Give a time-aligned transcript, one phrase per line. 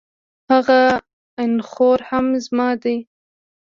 [0.51, 0.81] هغه
[1.43, 2.97] انخورهم زما دی